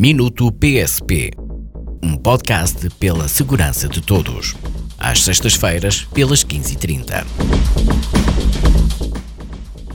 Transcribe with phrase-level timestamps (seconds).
[0.00, 1.32] Minuto PSP,
[2.00, 4.54] um podcast pela segurança de todos.
[4.96, 7.26] Às sextas-feiras, pelas 15h30.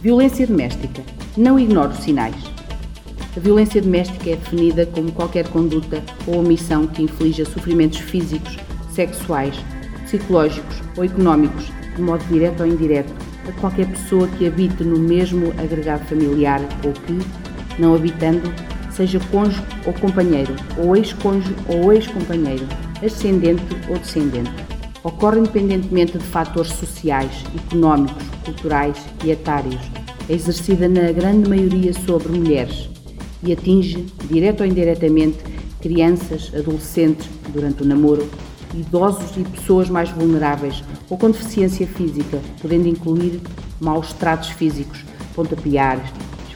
[0.02, 1.02] Violência doméstica.
[1.38, 2.36] Não ignore os sinais.
[3.38, 8.58] A violência doméstica é definida como qualquer conduta ou omissão que inflige sofrimentos físicos,
[8.92, 9.56] sexuais,
[10.04, 13.14] psicológicos ou económicos, de modo direto ou indireto,
[13.48, 17.20] a qualquer pessoa que habite no mesmo agregado familiar ou que,
[17.80, 18.54] não habitando,
[18.96, 22.66] seja cônjuge ou companheiro, ou ex-cônjuge ou ex-companheiro,
[23.04, 24.52] ascendente ou descendente.
[25.04, 29.82] Ocorre independentemente de fatores sociais, económicos, culturais e etários.
[30.30, 32.90] É exercida na grande maioria sobre mulheres
[33.44, 35.40] e atinge, direto ou indiretamente,
[35.82, 38.30] crianças, adolescentes durante o namoro,
[38.74, 43.42] idosos e pessoas mais vulneráveis ou com deficiência física, podendo incluir
[43.82, 45.04] maus tratos físicos,
[45.36, 46.00] pontapear,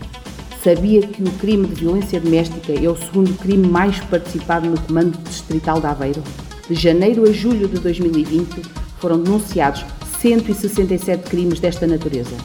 [0.64, 5.18] Sabia que o crime de violência doméstica é o segundo crime mais participado no Comando
[5.18, 6.24] Distrital de Aveiro?
[6.70, 8.62] De janeiro a julho de 2020
[9.00, 9.84] foram denunciados
[10.22, 12.38] 167 crimes desta natureza.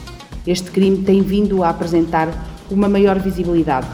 [0.45, 2.29] Este crime tem vindo a apresentar
[2.69, 3.87] uma maior visibilidade,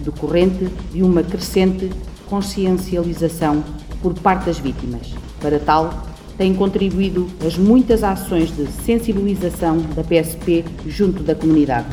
[0.00, 1.90] decorrente de uma crescente
[2.26, 3.62] consciencialização
[4.02, 5.14] por parte das vítimas.
[5.40, 11.88] Para tal, têm contribuído as muitas ações de sensibilização da PSP junto da comunidade.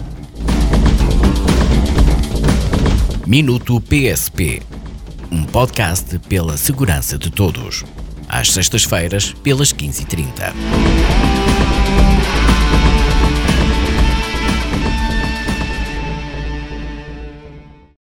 [3.26, 4.62] Minuto PSP,
[5.32, 7.86] um podcast pela segurança de todos.
[8.28, 10.54] Às sextas-feiras, pelas 15h30.